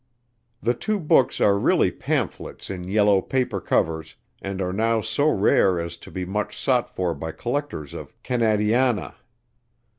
[0.63, 5.79] The two books are really pamphlets in yellow paper covers, and are now so rare
[5.79, 9.13] as to be much sought for by collectors of "Canadiana."